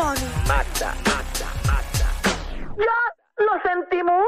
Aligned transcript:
Bunny. 0.00 0.20
Magda, 0.48 0.94
Magda, 1.04 1.48
Magda. 1.66 2.08
¡Ya 2.78 3.44
lo 3.44 3.52
sentimos! 3.62 4.24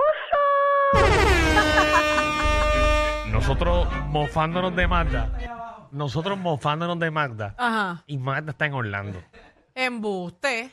Nosotros 3.30 3.88
mofándonos 4.08 4.76
de 4.76 4.86
Magda. 4.86 5.88
Nosotros 5.90 6.38
mofándonos 6.38 6.98
de 6.98 7.10
Magda. 7.10 7.54
Ajá. 7.56 8.04
Y 8.06 8.18
Magda 8.18 8.50
está 8.50 8.66
en 8.66 8.74
Orlando. 8.74 9.22
Embuste. 9.74 10.70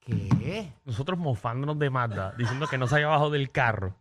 ¿Qué? 0.00 0.72
Nosotros 0.86 1.18
mofándonos 1.18 1.78
de 1.78 1.90
Magda, 1.90 2.32
diciendo 2.38 2.66
que 2.66 2.78
no 2.78 2.86
se 2.86 2.96
haya 2.96 3.08
bajado 3.08 3.28
del 3.30 3.50
carro. 3.50 3.94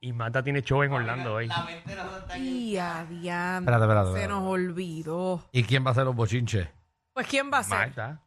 Y 0.00 0.12
Magda 0.12 0.44
tiene 0.44 0.62
show 0.62 0.82
en 0.84 0.92
Orlando 0.92 1.34
hoy. 1.34 1.48
Y 2.36 2.76
adiante. 2.76 3.70
Espérate, 3.70 3.84
espérate, 3.84 4.06
Se 4.06 4.12
espérate. 4.12 4.28
nos 4.28 4.42
olvidó. 4.44 5.42
¿Y 5.50 5.64
quién 5.64 5.84
va 5.84 5.88
a 5.88 5.92
hacer 5.92 6.04
los 6.04 6.14
bochinches? 6.14 6.68
Pues, 7.12 7.26
¿quién 7.26 7.50
va 7.52 7.58
a 7.58 7.62
ser? 7.64 7.78
Magda. 7.78 8.20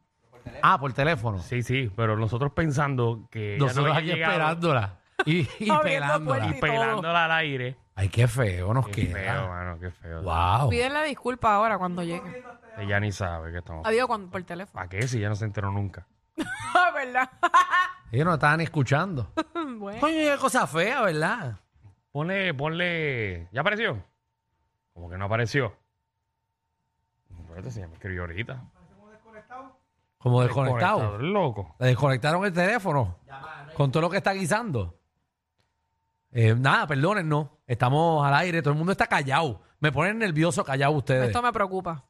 Ah, 0.61 0.79
por 0.79 0.93
teléfono. 0.93 1.39
Sí, 1.39 1.63
sí, 1.63 1.91
pero 1.95 2.15
nosotros 2.17 2.51
pensando 2.53 3.27
que 3.31 3.55
ella 3.55 3.59
no 3.59 3.65
Nosotros 3.67 3.95
había 3.97 3.99
aquí 4.13 4.19
llegado 4.19 4.33
esperándola. 4.33 4.99
Y, 5.25 5.47
y 5.59 5.70
Abriendo 5.70 5.83
pelándola. 5.83 6.37
y 6.45 6.49
puertas. 6.49 6.59
pelándola 6.61 7.25
al 7.25 7.31
aire. 7.31 7.77
Ay, 7.95 8.09
qué 8.09 8.27
feo 8.27 8.73
nos 8.73 8.87
Qué 8.89 9.07
queda. 9.07 9.15
feo, 9.33 9.47
mano, 9.49 9.79
qué 9.79 9.89
feo. 9.91 10.21
Wow. 10.21 10.70
Pídenle 10.70 11.03
disculpas 11.05 11.51
ahora 11.51 11.77
cuando 11.79 12.03
llegue. 12.03 12.43
Ella 12.77 12.99
ni 12.99 13.11
sabe 13.11 13.51
que 13.51 13.57
estamos. 13.57 13.85
Adiós 13.87 14.05
cuando, 14.05 14.29
por 14.29 14.43
teléfono. 14.43 14.73
¿Para 14.73 14.87
qué? 14.89 15.07
Si 15.07 15.17
ella 15.17 15.29
no 15.29 15.35
se 15.35 15.45
enteró 15.45 15.71
nunca. 15.71 16.05
Ah, 16.75 16.91
¿Verdad? 16.93 17.29
Ellos 18.11 18.25
no 18.25 18.34
estaban 18.35 18.61
escuchando. 18.61 19.31
bueno. 19.79 19.99
Coño, 19.99 20.13
qué 20.15 20.37
cosa 20.39 20.67
fea, 20.67 21.01
¿verdad? 21.01 21.57
Ponle, 22.11 22.53
ponle. 22.53 23.48
¿Ya 23.51 23.61
apareció? 23.61 24.03
Como 24.93 25.09
que 25.09 25.17
no 25.17 25.25
apareció. 25.25 25.75
Espérate, 27.41 27.71
se 27.71 27.87
me 27.87 27.93
escribió 27.95 28.21
ahorita. 28.21 28.63
Como 30.17 30.41
desconectado. 30.41 30.99
Desconectado, 30.99 31.31
loco. 31.31 31.76
Le 31.79 31.87
desconectaron 31.87 32.46
el 32.46 32.54
teléfono. 32.54 33.20
Con 33.76 33.91
todo 33.91 34.01
lo 34.01 34.10
que 34.10 34.18
está 34.18 34.34
guisando. 34.34 34.98
Eh, 36.32 36.55
nada, 36.55 36.87
perdónennos. 36.87 37.48
Estamos 37.65 38.26
al 38.26 38.34
aire. 38.35 38.62
Todo 38.62 38.71
el 38.71 38.77
mundo 38.77 38.91
está 38.91 39.07
callado. 39.07 39.62
Me 39.79 39.91
ponen 39.91 40.18
nervioso 40.18 40.63
callado 40.63 40.93
ustedes. 40.93 41.27
Esto 41.27 41.41
me 41.41 41.54
preocupa. 41.54 42.05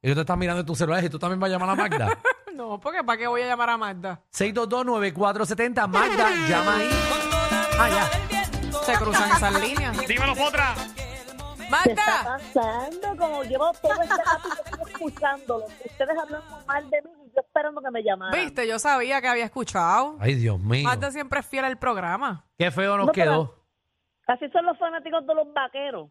Ellos 0.00 0.14
te 0.14 0.20
están 0.20 0.38
mirando 0.38 0.60
en 0.60 0.66
tu 0.66 0.76
celular 0.76 1.02
y 1.02 1.08
tú 1.08 1.18
también 1.18 1.40
vas 1.40 1.48
a 1.48 1.52
llamar 1.52 1.70
a 1.70 1.74
Magda. 1.74 2.18
No, 2.58 2.80
porque 2.80 3.04
¿para 3.04 3.16
qué 3.16 3.28
voy 3.28 3.40
a 3.42 3.46
llamar 3.46 3.70
a 3.70 3.76
Magda? 3.76 4.20
622-9470. 4.32 5.86
Magda, 5.86 6.48
llama 6.48 6.76
ahí. 6.76 6.90
Ah, 7.78 7.88
ya. 7.88 8.82
Se 8.82 8.94
cruzan 8.94 9.30
esas 9.30 9.60
líneas. 9.60 9.96
¡Dímelo, 10.08 10.34
Potra! 10.34 10.74
¿Qué 11.84 11.90
está 11.90 12.22
¡Magda! 12.24 12.38
pasando? 12.52 13.16
Como 13.16 13.42
llevo 13.44 13.72
todo 13.82 13.92
este 14.02 14.14
rato 14.16 14.48
escuchándolo, 14.88 15.64
ustedes 15.66 16.18
hablando 16.18 16.58
mal 16.66 16.90
de 16.90 17.02
mí 17.02 17.10
y 17.26 17.28
yo 17.34 17.40
esperando 17.40 17.80
que 17.82 17.90
me 17.90 18.02
llamaran. 18.02 18.40
Viste, 18.40 18.66
yo 18.66 18.78
sabía 18.78 19.20
que 19.20 19.28
había 19.28 19.44
escuchado. 19.44 20.16
Ay, 20.20 20.34
Dios 20.34 20.58
mío. 20.60 20.84
Magda 20.84 21.10
siempre 21.10 21.40
es 21.40 21.46
fiel 21.46 21.64
al 21.64 21.78
programa. 21.78 22.46
Qué 22.58 22.70
feo 22.70 22.96
nos 22.96 23.06
No, 23.06 23.12
pero- 23.12 23.24
quedó. 23.32 23.58
Así 24.26 24.46
son 24.50 24.66
los 24.66 24.78
fanáticos 24.78 25.26
de 25.26 25.34
los 25.34 25.52
vaqueros. 25.54 26.10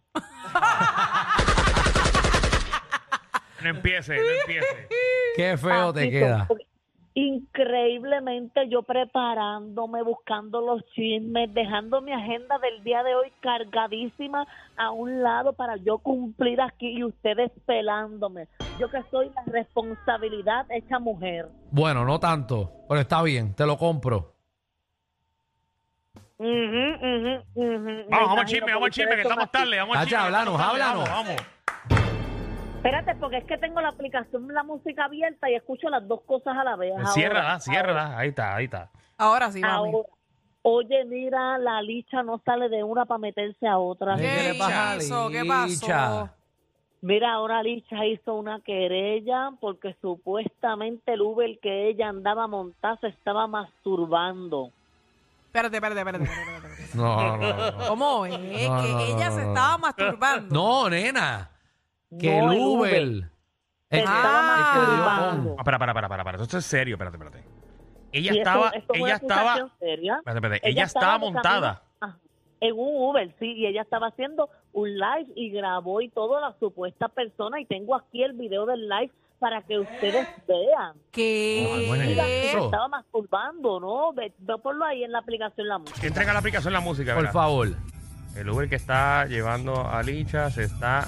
No 3.62 3.70
empiece, 3.70 4.16
no 4.16 4.22
empiece. 4.42 4.88
Qué 5.36 5.58
feo 5.58 5.94
te 5.94 6.02
Así 6.02 6.12
queda. 6.12 6.38
son, 6.40 6.48
porque 6.48 6.68
Increíblemente 7.20 8.70
yo 8.70 8.84
preparándome, 8.84 10.04
buscando 10.04 10.62
los 10.62 10.86
chismes, 10.92 11.52
dejando 11.52 12.00
mi 12.00 12.12
agenda 12.12 12.60
del 12.60 12.84
día 12.84 13.02
de 13.02 13.16
hoy 13.16 13.34
cargadísima 13.40 14.46
a 14.76 14.92
un 14.92 15.24
lado 15.24 15.54
para 15.54 15.78
yo 15.78 15.98
cumplir 15.98 16.62
aquí 16.62 16.90
y 16.90 17.04
ustedes 17.04 17.52
pelándome. 17.66 18.48
Yo 18.80 18.92
que 18.92 19.02
soy 19.10 19.32
la 19.34 19.42
responsabilidad 19.52 20.68
hecha 20.70 21.00
mujer. 21.00 21.48
Bueno, 21.72 22.06
no 22.06 22.20
tanto. 22.20 22.72
Pero 22.88 23.02
está 23.02 23.24
bien, 23.24 23.56
te 23.56 23.66
lo 23.66 23.80
compro. 23.80 24.36
Ujú, 26.38 26.48
ujú, 26.48 27.42
ujú. 27.56 27.80
Me 27.80 28.06
Vamos, 28.10 28.28
vamos 28.28 28.46
chisme, 28.46 28.72
vamos 28.72 28.90
chisme, 28.92 29.16
que 29.16 29.22
estamos 29.24 29.50
tarde. 29.50 29.76
Vamos 29.76 29.96
Tacha, 29.96 30.06
chisme. 30.06 30.24
háblanos, 30.24 30.54
estamos 30.54 30.72
tarde, 30.72 30.84
háblanos. 30.84 31.10
Vamos, 31.10 31.28
vamos. 31.30 31.57
Espérate, 32.88 33.20
porque 33.20 33.38
es 33.40 33.44
que 33.44 33.58
tengo 33.58 33.82
la 33.82 33.90
aplicación 33.90 34.48
la 34.48 34.64
música 34.64 35.06
abierta 35.06 35.50
y 35.50 35.56
escucho 35.56 35.90
las 35.90 36.08
dos 36.08 36.22
cosas 36.22 36.58
a 36.58 36.64
la 36.64 36.78
vez. 36.78 36.94
Ciérrala, 37.14 37.60
ciérrala. 37.60 38.18
Ahí 38.18 38.30
está, 38.30 38.56
ahí 38.56 38.66
está. 38.66 38.90
Ahora 39.18 39.52
sí, 39.52 39.60
mami. 39.60 39.90
Ahora. 39.90 40.08
Oye, 40.62 41.04
mira, 41.04 41.58
la 41.58 41.82
licha 41.82 42.24
no 42.24 42.42
sale 42.46 42.70
de 42.70 42.84
una 42.84 43.06
para 43.06 43.18
meterse 43.18 43.68
a 43.68 43.78
otra. 43.78 44.16
¿Qué 44.16 44.24
¿Qué 44.24 44.98
hizo? 45.00 45.30
¿Qué 45.30 45.44
Licha? 45.44 45.88
pasó? 45.88 46.30
Mira, 47.02 47.34
ahora 47.34 47.62
Licha 47.62 48.06
hizo 48.06 48.36
una 48.36 48.62
querella 48.62 49.52
porque 49.60 49.96
supuestamente 50.02 51.14
el 51.14 51.22
Uber 51.22 51.60
que 51.62 51.90
ella 51.90 52.08
andaba 52.08 52.48
montada 52.48 52.98
se 53.02 53.08
estaba 53.08 53.48
masturbando. 53.48 54.72
Espérate, 55.48 55.76
espérate, 55.76 56.00
espérate. 56.00 56.24
espérate, 56.24 56.56
espérate, 56.56 56.84
espérate. 56.84 56.98
No, 56.98 57.38
no, 57.38 57.38
no. 57.38 57.72
no. 57.72 57.88
¿Cómo 57.90 58.26
es? 58.26 58.32
No, 58.32 58.40
que 58.40 58.68
no, 58.68 58.82
no, 58.82 59.00
ella 59.00 59.30
no, 59.30 59.36
se 59.36 59.42
no. 59.42 59.48
estaba 59.50 59.78
masturbando. 59.78 60.56
No, 60.56 60.90
nena. 60.90 61.52
Que 62.20 62.40
No, 62.42 62.52
el 62.52 62.58
el 62.58 62.64
Uber. 62.66 63.30
Se 63.90 63.98
estaba 64.00 64.40
Ah. 64.40 64.58
masturbando. 64.58 65.56
Ah, 65.60 65.64
para, 65.64 65.80
para, 65.80 65.94
para, 65.94 66.10
para, 66.10 66.24
para. 66.24 66.42
Esto 66.44 66.58
es 66.58 66.66
serio, 66.66 66.96
espérate, 66.96 67.18
espérate. 67.18 67.44
Ella 68.12 68.34
Y 68.34 68.38
esto- 68.40 68.50
estaba, 68.50 68.70
esto 68.70 68.94
es 68.94 69.00
una 69.02 69.08
ella 69.10 69.16
estaba, 69.18 69.52
acusación 69.54 69.72
seria. 69.80 70.16
espérate, 70.18 70.38
espérate. 70.38 70.70
Ella 70.70 70.84
estaba 70.84 71.14
de 71.14 71.20
montada. 71.20 71.74
camino- 71.74 71.88
ajá, 72.02 72.20
en 72.62 72.74
un 72.74 73.10
Uber, 73.10 73.36
sí, 73.40 73.52
y 73.54 73.66
ella 73.68 73.82
estaba 73.82 74.08
haciendo 74.08 74.50
un 74.74 74.94
live 74.98 75.28
y 75.36 75.50
grabó 75.52 76.02
y 76.02 76.10
todo 76.10 76.40
la 76.40 76.54
supuesta 76.60 77.08
persona 77.10 77.60
y 77.60 77.66
tengo 77.66 77.96
aquí 77.96 78.24
el 78.24 78.34
video 78.34 78.66
del 78.66 78.88
live 78.90 79.12
para 79.40 79.62
que 79.62 79.78
ustedes 79.80 80.28
vean. 80.48 80.94
Ay, 81.16 81.86
bueno, 81.88 82.04
¿Qué? 82.04 82.08
Mira, 82.10 82.24
que 82.24 82.30
se 82.44 82.50
Eso. 82.52 82.66
estaba 82.66 82.88
masturbando, 82.88 83.80
¿no? 83.80 84.12
Ve, 84.14 84.34
ve 84.40 84.58
ponlo 84.58 84.84
ahí 84.86 85.04
en 85.04 85.12
la 85.12 85.20
aplicación 85.20 85.68
la 85.68 85.78
música. 85.78 86.08
Entrega 86.08 86.34
la 86.34 86.40
aplicación 86.40 86.74
la 86.74 86.80
música, 86.80 87.14
Por 87.14 87.28
favor. 87.32 87.68
El 88.36 88.50
Uber 88.50 88.68
que 88.70 88.76
está 88.76 89.26
llevando 89.26 89.88
a 89.88 90.02
Licha 90.04 90.50
se 90.50 90.64
está. 90.64 91.06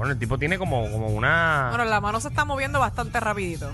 Bueno, 0.00 0.14
el 0.14 0.18
tipo 0.18 0.38
tiene 0.38 0.56
como, 0.56 0.90
como 0.90 1.08
una. 1.08 1.66
Bueno, 1.68 1.84
la 1.84 2.00
mano 2.00 2.20
se 2.20 2.28
está 2.28 2.46
moviendo 2.46 2.80
bastante 2.80 3.20
rapidito. 3.20 3.70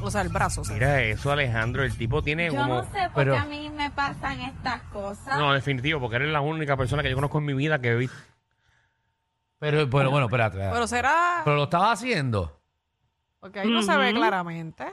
O 0.00 0.08
sea, 0.08 0.20
el 0.20 0.28
brazo. 0.28 0.60
o 0.60 0.64
sea. 0.64 0.74
Mira 0.74 1.02
eso, 1.02 1.32
Alejandro. 1.32 1.82
El 1.82 1.96
tipo 1.96 2.22
tiene 2.22 2.46
Yo 2.46 2.54
como. 2.54 2.74
no 2.76 2.82
sé 2.84 3.06
por 3.06 3.14
pero- 3.24 3.32
qué 3.32 3.38
a 3.40 3.44
mí 3.46 3.68
me 3.70 3.90
pasan 3.90 4.40
estas 4.42 4.82
cosas. 4.92 5.36
No, 5.36 5.52
definitivo, 5.52 5.98
porque 5.98 6.14
eres 6.14 6.28
la 6.28 6.42
única 6.42 6.76
persona 6.76 7.02
que 7.02 7.10
yo 7.10 7.16
conozco 7.16 7.38
en 7.38 7.44
mi 7.46 7.54
vida 7.54 7.80
que 7.80 7.96
vi. 7.96 8.08
Pero, 9.58 9.90
pero 9.90 10.12
bueno, 10.12 10.26
espérate. 10.26 10.58
espérate. 10.58 10.74
Pero 10.76 10.86
será. 10.86 11.40
Pero 11.42 11.56
lo 11.56 11.64
estaba 11.64 11.90
haciendo. 11.90 12.56
Porque 13.40 13.58
ahí 13.58 13.68
no 13.68 13.82
se 13.82 13.96
ve 13.96 14.14
claramente. 14.14 14.84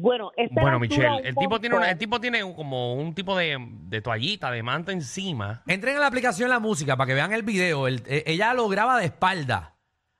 Bueno, 0.00 0.30
esta 0.36 0.60
Bueno, 0.60 0.78
Michelle, 0.78 1.20
el 1.28 1.34
tipo 1.34 1.58
tiene 1.60 1.76
una, 1.76 1.90
el 1.90 1.98
tipo 1.98 2.20
tiene 2.20 2.44
un- 2.44 2.54
como 2.54 2.94
un 2.94 3.14
tipo 3.14 3.36
de, 3.36 3.56
de 3.58 4.00
toallita, 4.00 4.50
de 4.50 4.62
manta 4.62 4.92
encima. 4.92 5.62
Entren 5.66 5.94
en 5.94 6.00
la 6.00 6.06
aplicación 6.06 6.48
la 6.50 6.58
música 6.60 6.96
para 6.96 7.06
que 7.08 7.14
vean 7.14 7.32
el 7.32 7.42
video. 7.42 7.86
El- 7.88 8.02
eh, 8.06 8.22
ella 8.26 8.54
lo 8.54 8.68
graba 8.68 8.98
de 8.98 9.06
espalda 9.06 9.74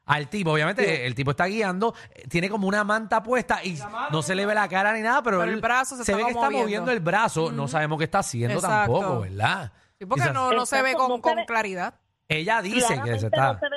al 0.04 0.28
tipo. 0.28 0.52
Obviamente, 0.52 1.06
el 1.06 1.14
tipo 1.14 1.30
está 1.32 1.46
guiando, 1.46 1.94
eh, 2.14 2.24
tiene 2.28 2.48
como 2.48 2.66
una 2.66 2.82
manta 2.82 3.22
puesta 3.22 3.62
y 3.62 3.78
no 4.10 4.22
se 4.22 4.34
le 4.34 4.46
ve 4.46 4.54
la 4.54 4.68
cara 4.68 4.92
ni 4.94 5.00
nada, 5.02 5.22
pero, 5.22 5.38
Pero 5.38 5.50
el 5.50 5.56
él- 5.56 5.60
brazo 5.60 6.02
se 6.02 6.14
ve 6.14 6.22
que 6.24 6.28
está 6.30 6.42
moviendo. 6.44 6.64
moviendo 6.64 6.90
el 6.92 7.00
brazo. 7.00 7.52
No 7.52 7.68
sabemos 7.68 7.98
qué 7.98 8.04
está 8.04 8.18
haciendo 8.20 8.56
Exacto. 8.56 8.92
tampoco, 8.98 9.20
¿verdad? 9.20 9.72
Sí, 9.98 10.06
porque 10.06 10.22
Quizás- 10.22 10.34
no, 10.34 10.52
no 10.52 10.64
se 10.66 10.76
ve 10.82 10.90
Exacto, 10.92 10.98
con, 10.98 11.08
no 11.10 11.16
se 11.16 11.22
con 11.22 11.36
ve. 11.36 11.46
claridad. 11.46 11.94
Ella 12.30 12.60
dice 12.60 12.80
que 12.80 12.86
Claramente 12.94 13.20
se 13.20 13.26
está. 13.26 13.52
no 13.54 13.58
se 13.58 13.68
ve 13.70 13.76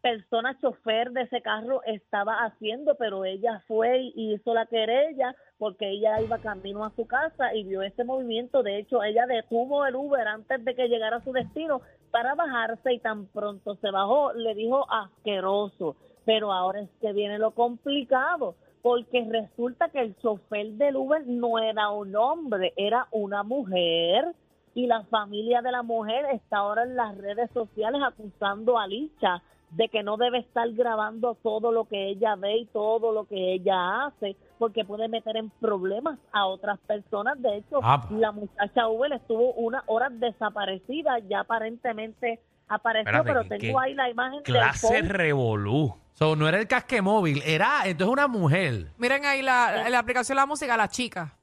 persona 0.00 0.58
chofer 0.60 1.12
de 1.12 1.22
ese 1.22 1.42
carro 1.42 1.82
estaba 1.84 2.44
haciendo, 2.44 2.94
pero 2.96 3.24
ella 3.24 3.62
fue 3.66 4.12
y 4.14 4.34
hizo 4.34 4.54
la 4.54 4.66
querella 4.66 5.34
porque 5.58 5.90
ella 5.90 6.20
iba 6.20 6.38
camino 6.38 6.84
a 6.84 6.94
su 6.96 7.06
casa 7.06 7.54
y 7.54 7.64
vio 7.64 7.82
ese 7.82 8.04
movimiento. 8.04 8.62
De 8.62 8.78
hecho, 8.78 9.02
ella 9.02 9.26
detuvo 9.26 9.84
el 9.86 9.96
Uber 9.96 10.26
antes 10.26 10.64
de 10.64 10.74
que 10.74 10.88
llegara 10.88 11.18
a 11.18 11.24
su 11.24 11.32
destino 11.32 11.82
para 12.10 12.34
bajarse 12.34 12.94
y 12.94 12.98
tan 12.98 13.26
pronto 13.26 13.76
se 13.76 13.90
bajó, 13.90 14.32
le 14.32 14.54
dijo 14.54 14.86
asqueroso. 14.90 15.96
Pero 16.24 16.52
ahora 16.52 16.80
es 16.80 16.90
que 17.00 17.12
viene 17.12 17.38
lo 17.38 17.52
complicado, 17.52 18.54
porque 18.82 19.26
resulta 19.28 19.90
que 19.90 20.00
el 20.00 20.16
chofer 20.18 20.72
del 20.72 20.96
Uber 20.96 21.26
no 21.26 21.58
era 21.58 21.90
un 21.90 22.16
hombre, 22.16 22.72
era 22.76 23.06
una 23.10 23.42
mujer 23.42 24.34
y 24.74 24.86
la 24.86 25.02
familia 25.04 25.60
de 25.62 25.72
la 25.72 25.82
mujer 25.82 26.24
está 26.32 26.58
ahora 26.58 26.84
en 26.84 26.96
las 26.96 27.16
redes 27.18 27.50
sociales 27.52 28.00
acusando 28.02 28.78
a 28.78 28.86
Licha 28.86 29.42
de 29.70 29.88
que 29.88 30.02
no 30.02 30.16
debe 30.16 30.38
estar 30.38 30.68
grabando 30.72 31.36
todo 31.36 31.70
lo 31.72 31.84
que 31.86 32.08
ella 32.08 32.34
ve 32.36 32.58
y 32.58 32.66
todo 32.66 33.12
lo 33.12 33.24
que 33.26 33.54
ella 33.54 34.06
hace, 34.06 34.36
porque 34.58 34.84
puede 34.84 35.08
meter 35.08 35.36
en 35.36 35.50
problemas 35.50 36.18
a 36.32 36.46
otras 36.46 36.78
personas. 36.80 37.40
De 37.40 37.58
hecho, 37.58 37.78
Ah, 37.82 38.04
pues. 38.06 38.20
la 38.20 38.32
muchacha 38.32 38.88
Uber 38.88 39.12
estuvo 39.12 39.52
unas 39.54 39.82
horas 39.86 40.10
desaparecida, 40.18 41.18
ya 41.20 41.40
aparentemente 41.40 42.40
apareció, 42.68 43.10
Espérate, 43.10 43.28
pero 43.28 43.42
¿qué- 43.48 43.66
tengo 43.66 43.80
ahí 43.80 43.94
la 43.94 44.10
imagen 44.10 44.42
Clase 44.42 44.92
del 44.94 45.08
revolú. 45.08 45.94
So, 46.14 46.36
no 46.36 46.48
era 46.48 46.58
el 46.58 46.68
casque 46.68 47.00
móvil, 47.00 47.40
era 47.46 47.82
entonces 47.86 48.12
una 48.12 48.26
mujer. 48.28 48.88
Miren 48.98 49.24
ahí 49.24 49.40
la, 49.40 49.88
la 49.88 49.98
aplicación 50.00 50.36
de 50.36 50.42
la 50.42 50.46
música, 50.46 50.76
la 50.76 50.88
chica. 50.88 51.36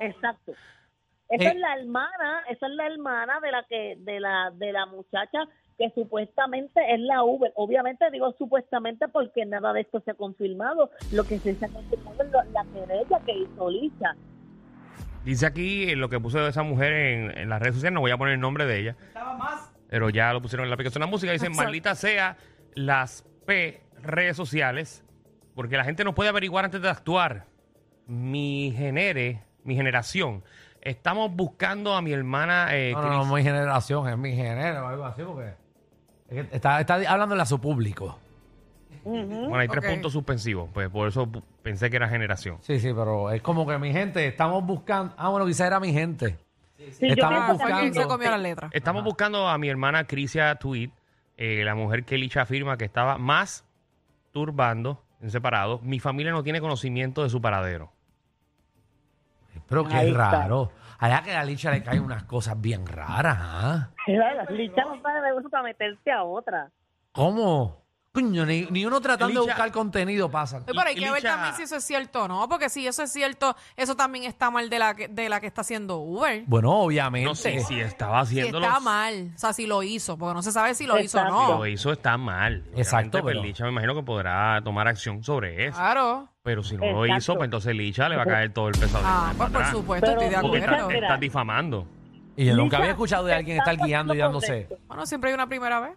Exacto. 0.00 0.52
Esa 1.28 1.44
Eh. 1.44 1.48
es 1.48 1.56
la 1.56 1.74
hermana, 1.78 2.42
esa 2.50 2.66
es 2.66 2.72
la 2.74 2.86
hermana 2.86 3.40
de 3.40 3.50
la 3.50 3.64
que 3.64 3.96
de 3.98 4.20
la 4.20 4.50
de 4.54 4.72
la 4.72 4.86
muchacha 4.86 5.40
que 5.78 5.90
supuestamente 5.94 6.80
es 6.92 7.00
la 7.00 7.22
Uber. 7.22 7.52
Obviamente 7.56 8.10
digo 8.10 8.34
supuestamente 8.38 9.08
porque 9.08 9.44
nada 9.44 9.72
de 9.72 9.82
esto 9.82 10.00
se 10.00 10.12
ha 10.12 10.14
confirmado. 10.14 10.90
Lo 11.12 11.24
que 11.24 11.38
sí 11.38 11.54
se 11.54 11.66
ha 11.66 11.68
confirmado 11.68 12.22
es 12.22 12.52
la 12.52 12.64
querella 12.64 13.20
que 13.24 13.32
hizo 13.32 13.70
Licha. 13.70 14.14
Dice 15.24 15.46
aquí 15.46 15.90
eh, 15.90 15.96
lo 15.96 16.08
que 16.08 16.20
puso 16.20 16.46
esa 16.46 16.62
mujer 16.62 16.92
en, 16.92 17.38
en 17.38 17.48
las 17.48 17.60
redes 17.60 17.76
sociales, 17.76 17.94
no 17.94 18.00
voy 18.00 18.10
a 18.10 18.18
poner 18.18 18.34
el 18.34 18.40
nombre 18.40 18.66
de 18.66 18.78
ella. 18.78 18.96
Pero 19.88 20.10
ya 20.10 20.32
lo 20.32 20.42
pusieron 20.42 20.64
en 20.64 20.70
la 20.70 20.74
aplicación 20.74 21.00
de 21.00 21.06
la 21.06 21.10
música. 21.10 21.32
Dicen, 21.32 21.48
Exacto. 21.48 21.64
maldita 21.64 21.94
sea 21.94 22.36
las 22.74 23.24
P 23.46 23.80
redes 24.02 24.36
sociales, 24.36 25.04
porque 25.54 25.76
la 25.76 25.84
gente 25.84 26.04
no 26.04 26.14
puede 26.14 26.28
averiguar 26.30 26.64
antes 26.64 26.82
de 26.82 26.88
actuar. 26.88 27.46
Mi 28.06 28.74
genere, 28.76 29.42
mi 29.62 29.76
generación. 29.76 30.44
Estamos 30.82 31.34
buscando 31.34 31.94
a 31.94 32.02
mi 32.02 32.12
hermana 32.12 32.76
eh, 32.76 32.92
No, 32.92 33.00
no, 33.00 33.24
no, 33.24 33.34
mi 33.34 33.42
generación, 33.42 34.06
es 34.06 34.18
mi 34.18 34.34
género 34.34 34.84
o 34.84 34.88
algo 34.88 35.04
así, 35.06 35.22
porque 35.22 35.54
está, 36.52 36.80
está 36.80 36.94
hablándole 37.10 37.42
a 37.42 37.46
su 37.46 37.60
público. 37.60 38.18
Bueno, 39.04 39.56
hay 39.56 39.68
tres 39.68 39.84
puntos 39.92 40.12
suspensivos. 40.12 40.70
Pues 40.72 40.88
por 40.88 41.08
eso 41.08 41.28
pensé 41.62 41.90
que 41.90 41.96
era 41.96 42.08
generación. 42.08 42.58
Sí, 42.60 42.80
sí, 42.80 42.92
pero 42.94 43.30
es 43.30 43.42
como 43.42 43.66
que 43.66 43.78
mi 43.78 43.92
gente, 43.92 44.26
estamos 44.26 44.64
buscando. 44.64 45.14
Ah, 45.18 45.28
bueno, 45.28 45.46
quizá 45.46 45.66
era 45.66 45.78
mi 45.78 45.92
gente. 45.92 46.38
Sí, 46.76 47.06
Estamos 47.08 47.58
buscando. 47.58 47.94
se 47.94 48.06
comió 48.06 48.30
la 48.30 48.38
letra. 48.38 48.68
Estamos 48.72 49.04
buscando 49.04 49.48
a 49.48 49.56
mi 49.58 49.68
hermana 49.68 50.04
Crisia 50.04 50.54
Tweet, 50.56 50.90
eh, 51.36 51.62
la 51.64 51.74
mujer 51.74 52.04
que 52.04 52.18
Licha 52.18 52.42
afirma 52.42 52.76
que 52.76 52.84
estaba 52.84 53.18
más 53.18 53.64
turbando 54.32 55.02
en 55.20 55.30
separado. 55.30 55.80
Mi 55.82 56.00
familia 56.00 56.32
no 56.32 56.42
tiene 56.42 56.60
conocimiento 56.60 57.22
de 57.22 57.30
su 57.30 57.40
paradero. 57.40 57.92
Pero 59.68 59.86
qué 59.86 59.96
Ahí 59.96 60.10
está. 60.10 60.30
raro. 60.30 60.70
Allá 60.98 61.22
que 61.22 61.32
a 61.32 61.38
la 61.40 61.44
licha 61.44 61.70
le 61.70 61.82
caen 61.82 62.02
unas 62.02 62.24
cosas 62.24 62.60
bien 62.60 62.86
raras, 62.86 63.36
¿ah? 63.40 63.88
Mira, 64.06 64.44
Licha 64.50 64.84
no 64.84 65.00
sabe 65.02 65.20
de 65.20 65.32
uso 65.34 65.48
para 65.48 65.62
meterte 65.62 66.10
a 66.12 66.24
otra. 66.24 66.70
¿Cómo? 67.12 67.83
Coño, 68.14 68.46
ni, 68.46 68.62
ni 68.70 68.86
uno 68.86 69.00
tratando 69.00 69.40
de 69.40 69.46
buscar 69.48 69.72
contenido 69.72 70.30
pasa. 70.30 70.62
Pero 70.64 70.80
hay 70.82 70.94
que 70.94 71.10
ver 71.10 71.20
Licha- 71.20 71.30
también 71.34 71.54
si 71.56 71.62
eso 71.64 71.74
es 71.74 71.84
cierto 71.84 72.22
o 72.22 72.28
no, 72.28 72.48
porque 72.48 72.68
si 72.68 72.86
eso 72.86 73.02
es 73.02 73.10
cierto, 73.12 73.56
eso 73.76 73.96
también 73.96 74.22
está 74.22 74.50
mal 74.52 74.70
de 74.70 74.78
la 74.78 74.94
que, 74.94 75.08
de 75.08 75.28
la 75.28 75.40
que 75.40 75.48
está 75.48 75.62
haciendo 75.62 75.96
Uber. 75.98 76.44
Bueno, 76.46 76.70
obviamente. 76.72 77.28
No 77.28 77.34
sé 77.34 77.58
si 77.64 77.80
estaba 77.80 78.24
Si 78.24 78.38
haciéndolo. 78.38 78.66
está 78.66 78.78
mal, 78.78 79.32
o 79.34 79.38
sea, 79.38 79.52
si 79.52 79.66
lo 79.66 79.82
hizo, 79.82 80.16
porque 80.16 80.32
no 80.34 80.42
se 80.42 80.52
sabe 80.52 80.76
si 80.76 80.86
lo 80.86 80.96
hizo 81.00 81.18
o 81.18 81.22
Exacto. 81.22 81.44
Si 81.46 81.50
no. 81.52 81.58
lo 81.58 81.66
hizo 81.66 81.90
está 81.90 82.16
mal. 82.16 82.62
Exacto, 82.76 83.18
Obviamente, 83.18 83.22
pues, 83.22 83.32
pero- 83.34 83.42
Licha 83.42 83.64
me 83.64 83.70
imagino 83.70 83.94
que 83.96 84.02
podrá 84.04 84.60
tomar 84.62 84.86
acción 84.86 85.24
sobre 85.24 85.66
eso. 85.66 85.76
Claro. 85.76 86.28
Pero 86.44 86.62
si 86.62 86.76
no 86.76 86.92
lo 86.92 87.06
hizo, 87.16 87.34
pues 87.34 87.46
entonces 87.48 87.74
Licha 87.74 88.08
le 88.08 88.14
va 88.16 88.22
a 88.22 88.26
caer 88.26 88.52
todo 88.52 88.68
el 88.68 88.78
peso. 88.78 88.96
Ah, 89.02 89.32
pues 89.36 89.50
por 89.50 89.56
atrás. 89.60 89.72
supuesto, 89.72 90.06
Pero- 90.06 90.20
estoy 90.20 90.36
de 90.36 90.40
Porque 90.40 90.58
acuerdo. 90.58 90.74
estás 90.76 90.88
Mira. 90.94 91.06
estás 91.08 91.20
difamando. 91.20 91.86
Y 92.36 92.44
yo 92.46 92.54
nunca 92.56 92.76
había 92.76 92.90
escuchado 92.90 93.24
de 93.24 93.34
alguien 93.34 93.58
estar 93.58 93.74
está 93.74 93.84
guiando 93.86 94.14
y 94.14 94.20
haciendo 94.20 94.40
dándose. 94.40 94.78
Bueno, 94.86 95.04
siempre 95.06 95.30
hay 95.30 95.34
una 95.34 95.48
primera 95.48 95.80
vez. 95.80 95.92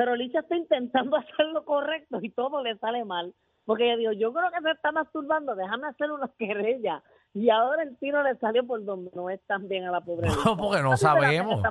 Pero 0.00 0.16
Licha 0.16 0.38
está 0.40 0.56
intentando 0.56 1.14
hacer 1.18 1.46
lo 1.52 1.62
correcto 1.66 2.20
y 2.22 2.30
todo 2.30 2.62
le 2.62 2.74
sale 2.78 3.04
mal. 3.04 3.34
Porque 3.66 3.84
ella 3.84 3.98
dijo, 3.98 4.12
yo 4.12 4.32
creo 4.32 4.50
que 4.50 4.62
se 4.62 4.70
está 4.70 4.90
masturbando, 4.92 5.54
déjame 5.54 5.88
hacer 5.88 6.10
una 6.10 6.30
querella. 6.38 7.02
Y 7.34 7.50
ahora 7.50 7.82
el 7.82 7.98
tiro 7.98 8.22
le 8.22 8.34
salió 8.36 8.66
por 8.66 8.82
donde 8.82 9.10
no 9.14 9.28
es 9.28 9.40
tan 9.46 9.68
bien 9.68 9.84
a 9.84 9.90
la 9.90 10.00
pobre. 10.00 10.28
No, 10.28 10.56
porque 10.56 10.82
no 10.82 10.92
¿Qué 10.92 10.96
se 10.96 11.04
la 11.04 11.12
hace 11.12 11.20
sabemos. 11.20 11.62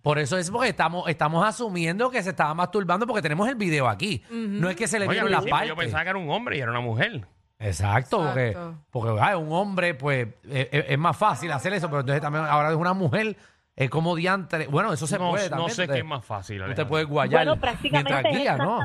Por 0.00 0.18
eso 0.18 0.38
es 0.38 0.50
porque 0.50 0.70
estamos, 0.70 1.06
estamos 1.10 1.46
asumiendo 1.46 2.10
que 2.10 2.22
se 2.22 2.30
estaba 2.30 2.54
masturbando 2.54 3.06
porque 3.06 3.20
tenemos 3.20 3.46
el 3.46 3.56
video 3.56 3.86
aquí. 3.86 4.24
No 4.30 4.70
es 4.70 4.74
que 4.74 4.88
se 4.88 4.98
le 4.98 5.06
vieron 5.06 5.30
las 5.30 5.44
partes. 5.44 5.68
yo 5.68 5.76
pensaba 5.76 6.04
que 6.04 6.10
era 6.10 6.18
un 6.18 6.30
hombre 6.30 6.56
y 6.56 6.60
era 6.60 6.70
una 6.70 6.80
mujer. 6.80 7.20
Exacto, 7.58 8.24
porque, 8.24 8.48
Exacto. 8.48 8.78
porque 8.90 9.20
ah, 9.20 9.36
un 9.36 9.52
hombre, 9.52 9.94
pues, 9.94 10.26
eh, 10.48 10.68
eh, 10.72 10.86
es 10.88 10.98
más 10.98 11.16
fácil 11.16 11.52
hacer 11.52 11.72
eso, 11.72 11.88
pero 11.88 12.00
entonces 12.00 12.20
también 12.20 12.44
ahora 12.44 12.70
es 12.70 12.76
una 12.76 12.92
mujer, 12.92 13.36
es 13.76 13.90
como 13.90 14.14
diantre. 14.14 14.66
Bueno, 14.66 14.92
eso 14.92 15.06
se 15.06 15.18
no, 15.18 15.30
puede 15.30 15.44
no 15.44 15.50
también. 15.50 15.70
sé 15.70 15.82
usted- 15.82 15.94
qué 15.94 16.00
es 16.00 16.04
más 16.04 16.24
fácil. 16.24 16.62
Usted 16.62 16.86
puede 16.86 17.04
guayar 17.04 17.44
Bueno, 17.46 17.60
prácticamente 17.60 18.12
mientras 18.12 18.36
guía, 18.36 18.56
¿no? 18.56 18.80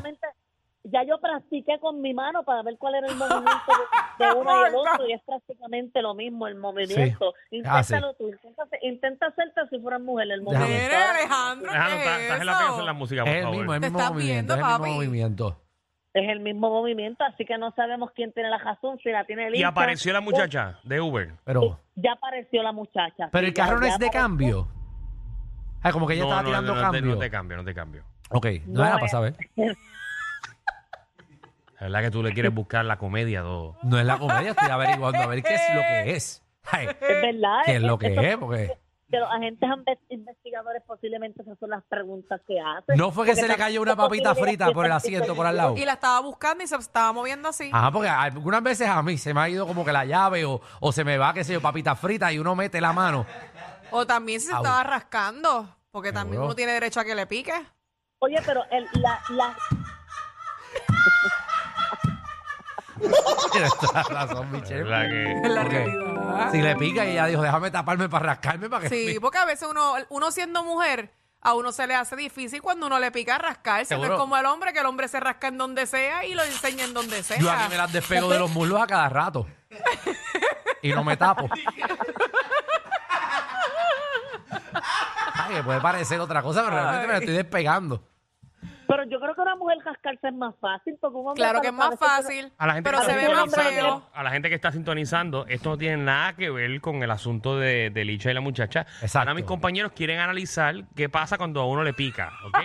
Ya 0.89 1.03
yo 1.03 1.19
practiqué 1.19 1.79
con 1.81 1.99
mi 1.99 2.13
mano 2.13 2.43
para 2.43 2.63
ver 2.63 2.77
cuál 2.77 2.95
era 2.95 3.07
el 3.07 3.15
movimiento 3.17 3.71
de, 4.19 4.25
de 4.25 4.31
uno 4.33 4.51
y 4.63 4.69
el 4.69 4.75
otro 4.75 5.05
y 5.09 5.11
es 5.11 5.21
prácticamente 5.25 6.01
lo 6.01 6.13
mismo 6.13 6.47
el 6.47 6.55
movimiento. 6.55 7.33
Ah, 7.65 7.83
sí. 7.83 7.93
Inténtalo 7.93 8.13
tú, 8.13 8.29
intenta, 8.29 8.63
intenta 8.81 9.27
hacerte 9.27 9.61
si 9.69 9.79
fueras 9.79 9.99
mujer 9.99 10.31
el 10.31 10.41
movimiento. 10.43 10.71
Mire, 10.73 10.95
Alejandro, 10.95 11.69
Alejandro, 11.71 11.97
¿qué 11.97 12.21
estás 12.21 12.35
es 12.35 12.39
en 12.39 12.45
la 12.45 12.51
eso? 12.51 12.51
aplicación 12.53 12.79
de 12.79 12.85
la 12.85 12.93
música, 12.93 13.21
por 13.23 13.29
Es 13.29 13.35
el 13.35 13.41
favor. 13.43 13.57
mismo, 13.57 13.73
el 13.73 13.79
movimiento, 13.81 14.13
viendo, 14.13 14.53
es 14.53 14.59
el 14.61 14.65
mismo 14.65 14.93
movimiento. 14.95 15.61
Es 16.13 16.29
el 16.29 16.39
mismo 16.39 16.69
movimiento, 16.69 17.23
así 17.25 17.43
que 17.45 17.57
no 17.57 17.71
sabemos 17.75 18.11
quién 18.15 18.31
tiene 18.31 18.49
la 18.49 18.57
razón, 18.57 18.97
si 19.03 19.09
la 19.09 19.25
tiene 19.25 19.47
el 19.47 19.55
Y 19.55 19.63
apareció 19.63 20.13
la 20.13 20.21
muchacha 20.21 20.79
de 20.83 21.01
Uber. 21.01 21.33
Pero, 21.43 21.81
Ya 21.95 22.13
apareció 22.13 22.63
la 22.63 22.71
muchacha. 22.71 23.27
pero 23.29 23.41
Sí, 23.41 23.47
el 23.49 23.53
carro 23.53 23.75
ya- 23.75 23.79
no 23.81 23.85
es 23.87 23.99
de 23.99 24.05
apareció. 24.07 24.21
cambio. 24.21 24.67
Ah, 25.83 25.91
como 25.91 26.07
que 26.07 26.13
ella 26.15 26.23
No, 26.23 26.29
estaba 26.29 26.41
no, 26.43 26.47
tirando 26.49 26.75
no, 26.75 26.81
no 26.81 26.87
te- 26.91 26.97
cambio. 26.97 27.13
No 27.15 27.19
te 27.19 27.29
cambio, 27.29 27.57
no 27.57 27.63
te 27.65 27.73
cambio. 27.73 28.03
Ok, 28.29 28.45
no, 28.65 28.79
No 28.79 28.85
era 28.85 28.89
es- 28.95 28.99
para 28.99 29.07
saber. 29.09 29.35
La 31.79 31.83
verdad 31.87 32.01
que 32.01 32.11
tú 32.11 32.23
le 32.23 32.33
quieres 32.33 32.53
buscar 32.53 32.83
la 32.85 32.97
comedia 32.97 33.41
a 33.41 33.43
todo. 33.43 33.77
No 33.83 33.99
es 33.99 34.05
la 34.05 34.17
comedia, 34.17 34.51
estoy 34.51 34.69
averiguando 34.69 35.19
a 35.19 35.27
ver 35.27 35.43
qué 35.43 35.55
es 35.55 35.61
lo 35.75 35.81
que 35.81 36.11
es. 36.15 36.43
Ay, 36.71 36.87
Es 36.87 36.99
verdad. 36.99 37.59
¿Qué 37.65 37.75
es 37.75 37.81
lo 37.81 37.97
que 37.99 38.07
eso- 38.07 38.21
es? 38.21 38.37
Porque 38.37 38.71
Que 39.09 39.19
los 39.19 39.29
agentes 39.31 39.69
inve- 39.69 39.99
investigadores 40.09 40.81
posiblemente 40.85 41.41
esas 41.43 41.57
son 41.59 41.69
las 41.69 41.83
preguntas 41.85 42.41
que 42.47 42.59
hacen. 42.59 42.97
no 42.97 43.11
fue 43.11 43.25
que 43.25 43.31
Porque 43.31 43.41
se 43.41 43.47
le 43.47 43.55
cayó 43.55 43.81
una 43.81 43.91
tampoco 43.91 44.09
papita 44.09 44.35
frita 44.35 44.65
que 44.67 44.73
por 44.73 44.85
el 44.85 44.91
asiento 44.91 45.33
por 45.35 45.45
al 45.45 45.55
lado. 45.55 45.77
Y 45.77 45.85
la 45.85 45.93
estaba 45.93 46.19
buscando 46.19 46.63
y 46.63 46.67
se 46.67 46.75
estaba 46.75 47.13
moviendo 47.13 47.47
así. 47.47 47.69
Ajá, 47.71 47.91
porque 47.91 48.09
algunas 48.09 48.61
veces 48.63 48.89
a 48.89 49.01
mí 49.03 49.17
se 49.17 49.33
me 49.33 49.39
ha 49.41 49.47
ido 49.47 49.65
como 49.67 49.85
que 49.85 49.93
la 49.93 50.03
llave 50.03 50.43
o, 50.45 50.59
o 50.81 50.91
se 50.91 51.03
me 51.05 51.17
va, 51.17 51.33
qué 51.33 51.43
sé 51.45 51.53
yo, 51.53 51.61
papita 51.61 51.95
frita 51.95 52.33
y 52.33 52.39
uno 52.39 52.53
mete 52.55 52.81
la 52.81 52.91
mano. 52.91 53.25
O 53.91 54.05
también 54.05 54.39
si 54.39 54.47
se 54.47 54.53
Au. 54.53 54.57
estaba 54.59 54.83
rascando, 54.83 55.75
porque 55.91 56.11
también 56.11 56.41
uno 56.41 56.55
tiene 56.55 56.73
derecho 56.73 56.99
a 56.99 57.05
que 57.05 57.15
le 57.15 57.25
pique. 57.27 57.53
Oye, 58.19 58.41
pero 58.45 58.63
el, 58.71 58.87
la, 58.93 59.21
la, 59.29 59.55
Tienes 63.51 63.77
toda 63.77 63.93
la 63.93 64.25
razón, 64.25 64.51
Michelle. 64.51 64.83
¿Verdad 64.83 65.07
que- 65.07 65.31
Es 65.43 65.49
la 65.51 65.63
realidad. 65.63 66.51
Si 66.51 66.61
le 66.61 66.75
pica 66.75 67.05
y 67.05 67.11
ella 67.11 67.25
dijo, 67.27 67.41
déjame 67.41 67.71
taparme 67.71 68.09
para 68.09 68.25
rascarme 68.25 68.69
para 68.69 68.83
que... 68.83 68.89
Sí, 68.89 69.17
porque 69.19 69.37
a 69.37 69.45
veces 69.45 69.67
uno, 69.69 69.93
uno 70.09 70.31
siendo 70.31 70.63
mujer, 70.63 71.11
a 71.41 71.53
uno 71.53 71.71
se 71.71 71.85
le 71.87 71.95
hace 71.95 72.15
difícil 72.15 72.61
cuando 72.61 72.87
uno 72.87 72.99
le 72.99 73.11
pica 73.11 73.37
rascarse. 73.37 73.95
No 73.97 74.03
es 74.05 74.11
como 74.11 74.35
el 74.37 74.45
hombre, 74.45 74.73
que 74.73 74.79
el 74.79 74.85
hombre 74.85 75.07
se 75.07 75.19
rasca 75.19 75.47
en 75.47 75.57
donde 75.57 75.85
sea 75.85 76.25
y 76.25 76.33
lo 76.33 76.43
enseña 76.43 76.85
en 76.85 76.93
donde 76.93 77.21
sea. 77.23 77.37
Yo 77.37 77.51
aquí 77.51 77.69
me 77.69 77.77
las 77.77 77.91
despego 77.93 78.29
de 78.29 78.39
los 78.39 78.49
muslos 78.51 78.81
a 78.81 78.87
cada 78.87 79.09
rato. 79.09 79.47
y 80.81 80.89
no 80.91 81.03
me 81.03 81.17
tapo. 81.17 81.47
Ay, 85.33 85.46
que 85.57 85.63
puede 85.63 85.81
parecer 85.81 86.19
otra 86.19 86.41
cosa, 86.41 86.63
pero 86.63 86.75
realmente 86.75 87.07
me 87.07 87.13
la 87.13 87.19
estoy 87.19 87.35
despegando. 87.35 88.03
pero 88.87 89.03
yo 89.05 89.19
creo 89.19 89.35
que 89.35 89.41
una 89.41 89.56
mujer 89.67 89.83
cascarse 89.83 90.27
es 90.27 90.33
más 90.33 90.55
fácil. 90.59 90.97
Porque 90.99 91.17
un 91.17 91.27
hombre 91.27 91.41
Claro 91.41 91.61
que 91.61 91.67
es 91.67 91.73
más 91.73 91.97
fácil, 91.99 92.51
A 92.57 92.67
la 92.67 92.73
gente 92.73 92.89
pero 92.89 92.99
que 93.01 93.05
se 93.05 93.11
está 93.11 93.27
ve 93.27 93.33
más 93.35 93.43
sintonizando- 93.45 93.99
feo. 93.99 94.09
A 94.13 94.23
la 94.23 94.31
gente 94.31 94.49
que 94.49 94.55
está 94.55 94.71
sintonizando, 94.71 95.45
esto 95.47 95.69
no 95.71 95.77
tiene 95.77 95.97
nada 95.97 96.33
que 96.35 96.49
ver 96.49 96.79
con 96.81 97.03
el 97.03 97.11
asunto 97.11 97.57
de, 97.57 97.89
de 97.89 98.05
Licha 98.05 98.31
y 98.31 98.33
la 98.33 98.41
muchacha. 98.41 98.81
Exacto. 99.01 99.19
Ahora 99.19 99.33
mis 99.33 99.45
compañeros 99.45 99.91
quieren 99.93 100.19
analizar 100.19 100.75
qué 100.95 101.09
pasa 101.09 101.37
cuando 101.37 101.61
a 101.61 101.65
uno 101.67 101.83
le 101.83 101.93
pica, 101.93 102.31
¿ok? 102.45 102.57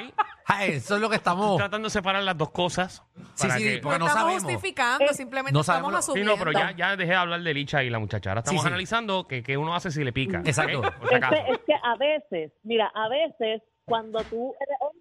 Ay, 0.46 0.70
eso 0.72 0.96
es 0.96 1.00
lo 1.00 1.08
que 1.10 1.16
estamos... 1.16 1.56
Tratando 1.56 1.86
de 1.86 1.90
separar 1.90 2.22
las 2.22 2.36
dos 2.36 2.50
cosas. 2.50 3.02
Sí, 3.34 3.50
sí, 3.50 3.58
que- 3.58 3.76
No 3.76 3.82
porque 3.82 3.98
no 3.98 4.06
estamos 4.06 4.12
sabemos. 4.32 4.42
justificando, 4.44 5.04
Eh, 5.04 5.14
simplemente 5.14 5.52
no 5.54 5.60
estamos 5.60 5.76
sabemos 5.80 5.92
lo- 5.92 6.02
Sí, 6.02 6.10
asumiendo. 6.20 6.32
no, 6.32 6.38
pero 6.38 6.52
ya, 6.52 6.70
ya 6.76 6.96
dejé 6.96 7.10
de 7.12 7.16
hablar 7.16 7.42
de 7.42 7.54
Licha 7.54 7.82
y 7.82 7.90
la 7.90 7.98
muchacha. 7.98 8.30
Ahora 8.30 8.40
estamos 8.40 8.60
Sí, 8.62 8.66
sí. 8.66 8.68
analizando 8.68 9.26
qué 9.26 9.42
qué 9.42 9.56
uno 9.56 9.74
hace 9.74 9.90
si 9.90 10.04
le 10.04 10.12
pica. 10.12 10.42
Exacto. 10.44 10.82
Que, 11.08 11.16
es 11.16 11.58
que 11.66 11.74
a 11.82 11.96
veces, 11.96 12.52
mira, 12.62 12.90
a 12.94 13.08
veces 13.08 13.62
cuando 13.84 14.20
tú 14.24 14.54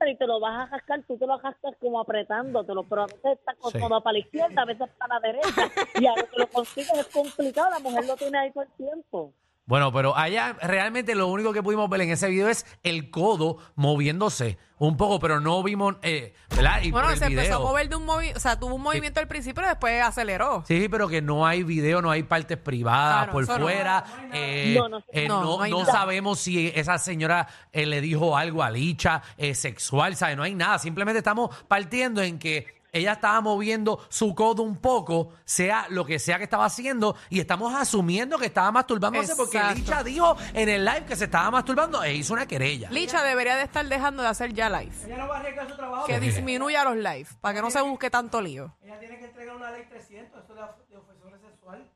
y 0.10 0.15
te 0.15 0.25
lo 0.27 0.39
vas 0.39 0.63
a 0.63 0.67
jascar, 0.67 1.01
tú 1.08 1.17
te 1.17 1.25
lo 1.27 1.38
jascas 1.39 1.75
como 1.79 2.00
apretándotelo, 2.00 2.84
pero 2.84 3.03
a 3.03 3.05
veces 3.05 3.38
está 3.39 3.53
Sí. 3.72 3.79
como 3.79 4.01
para 4.01 4.13
la 4.13 4.20
izquierda, 4.20 4.62
a 4.62 4.65
veces 4.65 4.89
para 4.98 5.15
la 5.15 5.20
derecha, 5.20 5.72
y 6.00 6.05
a 6.08 6.15
lo 6.15 6.25
que 6.27 6.38
lo 6.39 6.48
consigues 6.48 6.93
es 6.93 7.08
complicado, 7.08 7.70
la 7.72 7.79
mujer 7.79 8.05
lo 8.05 8.15
tiene 8.15 8.38
ahí 8.38 8.51
todo 8.51 8.63
el 8.63 8.70
tiempo. 8.72 9.34
Bueno, 9.65 9.94
pero 9.94 10.18
allá 10.18 10.58
realmente 10.62 11.15
lo 11.15 11.27
único 11.27 11.53
que 11.53 11.63
pudimos 11.63 11.89
ver 11.89 12.01
en 12.01 12.10
ese 12.10 12.27
video 12.27 12.50
es 12.50 12.65
el 12.84 13.10
codo 13.10 13.58
moviéndose 13.75 14.58
un 14.80 14.98
poco, 14.98 15.20
pero 15.20 15.39
no 15.39 15.62
vimos, 15.62 15.96
eh, 16.01 16.34
¿verdad? 16.50 16.82
Y 16.82 16.89
Bueno, 16.89 17.06
por 17.08 17.13
el 17.13 17.20
se 17.20 17.25
empezó 17.27 17.58
a 17.58 17.60
mover 17.60 17.88
de 17.88 17.96
un 17.96 18.03
movimiento, 18.06 18.38
o 18.39 18.41
sea, 18.41 18.60
tuvo 18.60 18.74
un 18.75 18.82
movimiento 18.82 19.20
al 19.20 19.27
principio 19.27 19.62
y 19.63 19.68
después 19.68 20.01
aceleró. 20.01 20.63
Sí, 20.68 20.88
pero 20.89 21.08
que 21.08 21.22
no 21.22 21.46
hay 21.46 21.62
video, 21.62 22.01
no 22.01 22.10
hay 22.10 22.24
partes 22.24 22.58
privadas 22.58 23.25
Claro, 23.30 23.32
por 23.32 23.48
no. 23.48 23.60
fuera. 23.60 24.03
eh, 24.34 24.74
No, 24.75 24.89
no, 24.89 25.03
eh, 25.13 25.27
no, 25.27 25.41
no, 25.44 25.58
no 25.58 25.62
hay 25.62 25.72
no 25.72 25.82
nada. 25.82 25.91
sabemos 25.94 26.39
si 26.39 26.72
esa 26.75 26.98
señora 26.98 27.48
eh, 27.72 27.86
le 27.86 28.01
dijo 28.01 28.36
algo 28.36 28.63
a 28.63 28.72
Licha 28.72 29.22
eh, 29.38 29.53
sexual, 29.53 30.15
¿sabes? 30.15 30.36
No 30.36 30.41
hay 30.44 30.56
nada. 30.56 30.80
Simplemente 30.80 31.20
estamos 31.20 31.56
partiendo 31.68 32.24
en 32.24 32.39
que 32.39 32.81
ella 32.91 33.13
estaba 33.13 33.39
moviendo 33.41 34.00
su 34.10 34.36
codo 34.36 34.63
un 34.63 34.77
poco, 34.77 35.29
sea 35.45 35.86
lo 35.89 36.05
que 36.05 36.19
sea 36.19 36.38
que 36.38 36.43
estaba 36.43 36.65
haciendo, 36.65 37.15
y 37.29 37.39
estamos 37.39 37.74
asumiendo 37.74 38.38
que 38.38 38.48
estaba 38.48 38.71
masturbándose 38.71 39.36
porque 39.36 39.57
Exacto. 39.57 39.79
Licha 39.79 40.03
dijo 40.03 40.36
en 40.53 40.67
el 40.69 40.83
live 40.83 41.05
que 41.05 41.15
se 41.15 41.25
estaba 41.25 41.50
masturbando 41.51 42.03
e 42.03 42.13
hizo 42.15 42.33
una 42.33 42.45
querella. 42.45 42.89
Licha 42.91 43.24
debería 43.24 43.55
de 43.55 43.63
estar 43.63 43.86
dejando 43.86 44.21
de 44.24 44.29
hacer 44.29 44.53
ya 44.53 44.69
live. 44.69 44.91
Ella 45.05 45.17
no 45.17 45.27
va 45.27 45.38
a 45.38 45.39
arriesgar 45.39 45.69
su 45.69 45.75
trabajo. 45.75 46.05
Que 46.05 46.19
disminuya 46.19 46.83
los 46.83 46.98
live, 46.98 47.27
para 47.39 47.55
que 47.55 47.62
no 47.62 47.69
se 47.71 47.81
busque 47.81 48.10
tanto 48.10 48.41
lío. 48.41 48.75
Ella 48.81 49.00
tiene 49.00 49.17
que 49.19 49.25
entregar 49.25 49.55
una 49.55 49.71
ley 49.71 49.86
300, 49.89 50.43
eso 50.43 50.53
de, 50.53 50.62
of- 50.62 50.88
de 50.89 50.98
ofensores 50.98 51.41
sexual. 51.41 51.89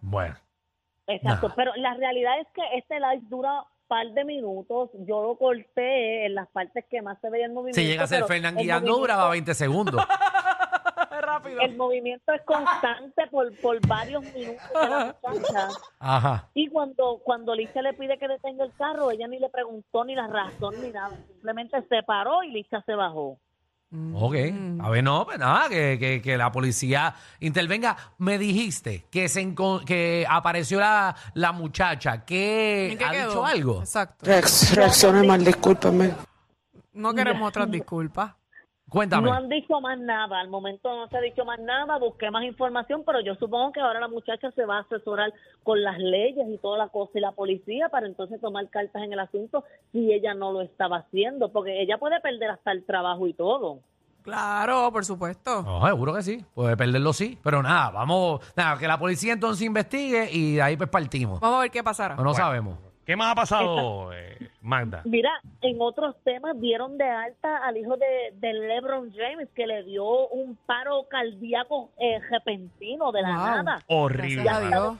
Bueno. 0.00 0.36
Exacto, 1.06 1.48
Nah. 1.48 1.54
pero 1.56 1.72
la 1.76 1.94
realidad 1.94 2.40
es 2.40 2.46
que 2.54 2.62
este 2.78 2.94
live 3.00 3.22
dura 3.28 3.64
par 3.90 4.06
de 4.12 4.24
minutos. 4.24 4.90
Yo 5.06 5.20
lo 5.22 5.36
corté 5.36 6.26
en 6.26 6.36
las 6.36 6.48
partes 6.48 6.84
que 6.88 7.02
más 7.02 7.20
se 7.20 7.28
veía 7.28 7.46
el 7.46 7.52
movimiento. 7.52 7.80
Si 7.80 7.86
llega 7.88 8.04
a 8.04 8.06
ser 8.06 8.24
Fernán 8.24 8.56
el 8.56 8.64
guiando, 8.64 8.92
movimiento- 8.92 9.00
duraba 9.00 9.30
20 9.30 9.52
segundos. 9.54 10.00
Rápido. 11.20 11.60
El 11.60 11.76
movimiento 11.76 12.32
es 12.32 12.42
constante 12.42 13.26
por, 13.30 13.54
por 13.60 13.84
varios 13.86 14.22
minutos 14.32 14.62
de 14.80 14.88
la 14.88 15.16
muchacha. 15.22 15.68
Ajá. 15.98 16.48
Y 16.54 16.68
cuando, 16.68 17.20
cuando 17.24 17.54
Licha 17.54 17.82
le 17.82 17.92
pide 17.94 18.16
que 18.18 18.26
detenga 18.28 18.64
el 18.64 18.72
carro, 18.74 19.10
ella 19.10 19.26
ni 19.28 19.38
le 19.38 19.48
preguntó 19.50 20.04
ni 20.04 20.14
la 20.14 20.28
razón 20.28 20.74
ni 20.80 20.90
nada. 20.90 21.16
Simplemente 21.28 21.82
se 21.88 22.02
paró 22.04 22.42
y 22.42 22.50
Licha 22.52 22.80
se 22.86 22.94
bajó. 22.94 23.38
Ok. 24.14 24.34
A 24.80 24.88
ver, 24.90 25.02
no, 25.02 25.24
pues 25.24 25.38
nada, 25.38 25.68
que, 25.68 25.98
que, 25.98 26.22
que 26.22 26.36
la 26.36 26.52
policía 26.52 27.14
intervenga. 27.40 27.96
Me 28.18 28.38
dijiste 28.38 29.06
que 29.10 29.28
se 29.28 29.52
que 29.84 30.24
apareció 30.28 30.78
la, 30.78 31.16
la 31.34 31.50
muchacha. 31.52 32.24
que 32.24 32.92
¿En 32.92 32.98
qué 32.98 33.04
¿Ha 33.04 33.10
quedó? 33.10 33.28
dicho 33.28 33.44
algo? 33.44 33.80
Exacto. 33.80 34.26
Reacc- 34.26 34.74
reaccione 34.74 35.26
mal, 35.26 35.44
discúlpame. 35.44 36.12
No 36.92 37.12
queremos 37.14 37.48
otras 37.48 37.68
disculpas. 37.70 38.32
Cuéntame. 38.90 39.28
No 39.28 39.32
han 39.32 39.48
dicho 39.48 39.80
más 39.80 39.98
nada, 40.00 40.40
al 40.40 40.48
momento 40.48 40.94
no 40.94 41.08
se 41.08 41.16
ha 41.16 41.20
dicho 41.20 41.44
más 41.44 41.60
nada, 41.60 41.96
busqué 41.98 42.30
más 42.30 42.44
información, 42.44 43.04
pero 43.06 43.20
yo 43.20 43.36
supongo 43.36 43.70
que 43.70 43.80
ahora 43.80 44.00
la 44.00 44.08
muchacha 44.08 44.50
se 44.50 44.64
va 44.64 44.78
a 44.78 44.80
asesorar 44.80 45.32
con 45.62 45.80
las 45.82 45.98
leyes 45.98 46.46
y 46.48 46.58
toda 46.58 46.76
la 46.76 46.88
cosa 46.88 47.12
y 47.14 47.20
la 47.20 47.30
policía 47.30 47.88
para 47.88 48.08
entonces 48.08 48.40
tomar 48.40 48.68
cartas 48.68 49.02
en 49.02 49.12
el 49.12 49.20
asunto 49.20 49.64
si 49.92 50.12
ella 50.12 50.34
no 50.34 50.50
lo 50.50 50.60
estaba 50.62 50.98
haciendo, 50.98 51.52
porque 51.52 51.80
ella 51.80 51.98
puede 51.98 52.20
perder 52.20 52.50
hasta 52.50 52.72
el 52.72 52.84
trabajo 52.84 53.28
y 53.28 53.32
todo. 53.32 53.78
Claro, 54.22 54.90
por 54.92 55.04
supuesto. 55.04 55.62
No, 55.62 55.86
seguro 55.86 56.12
que 56.14 56.22
sí. 56.22 56.44
Puede 56.52 56.76
perderlo, 56.76 57.12
sí. 57.12 57.38
Pero 57.42 57.62
nada, 57.62 57.90
vamos. 57.90 58.40
Nada, 58.56 58.76
que 58.76 58.86
la 58.86 58.98
policía 58.98 59.32
entonces 59.32 59.64
investigue 59.64 60.28
y 60.30 60.56
de 60.56 60.62
ahí 60.62 60.76
pues 60.76 60.90
partimos. 60.90 61.40
Vamos 61.40 61.58
a 61.58 61.62
ver 61.62 61.70
qué 61.70 61.82
pasará. 61.82 62.16
No, 62.16 62.24
no 62.24 62.34
sabemos. 62.34 62.89
¿Qué 63.06 63.16
más 63.16 63.32
ha 63.32 63.34
pasado, 63.34 64.12
eh, 64.12 64.50
Magda? 64.60 65.02
Mira, 65.04 65.30
en 65.62 65.76
otros 65.80 66.14
temas 66.22 66.60
dieron 66.60 66.96
de 66.98 67.04
alta 67.08 67.58
al 67.66 67.76
hijo 67.76 67.96
de, 67.96 68.32
de 68.34 68.52
LeBron 68.52 69.12
James 69.12 69.48
que 69.54 69.66
le 69.66 69.82
dio 69.82 70.28
un 70.28 70.56
paro 70.66 71.06
cardíaco 71.08 71.90
eh, 71.98 72.20
repentino 72.30 73.10
de 73.10 73.22
la 73.22 73.28
Wow. 73.30 73.36
nada. 73.38 73.62
Gracias 73.62 73.84
Horrible. 73.88 74.42
Dios. 74.68 74.96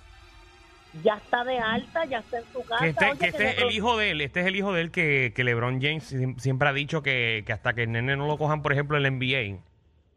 Ya 1.04 1.14
está 1.14 1.44
de 1.44 1.56
alta, 1.58 2.04
ya 2.06 2.18
está 2.18 2.38
en 2.38 2.44
su 2.52 2.62
casa. 2.64 2.82
Que 2.82 2.88
este, 2.90 3.04
Oye, 3.10 3.18
que 3.18 3.26
este 3.26 3.44
es 3.50 3.56
LeBron- 3.58 3.62
el 3.68 3.70
hijo 3.76 3.96
de 3.96 4.10
él, 4.10 4.20
este 4.22 4.40
es 4.40 4.46
el 4.46 4.56
hijo 4.56 4.72
de 4.72 4.80
él 4.80 4.90
que, 4.90 5.32
que 5.36 5.44
LeBron 5.44 5.80
James 5.80 6.12
siem- 6.12 6.36
siempre 6.40 6.68
ha 6.68 6.72
dicho 6.72 7.00
que, 7.02 7.44
que 7.46 7.52
hasta 7.52 7.74
que 7.74 7.84
el 7.84 7.92
nene 7.92 8.16
no 8.16 8.26
lo 8.26 8.36
cojan, 8.38 8.60
por 8.62 8.72
ejemplo, 8.72 8.98
en 8.98 9.06
el 9.06 9.12
NBA, 9.12 9.60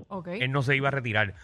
Ok. 0.07 0.29
él 0.29 0.51
no 0.51 0.63
se 0.63 0.75
iba 0.75 0.87
a 0.87 0.91
retirar. 0.91 1.35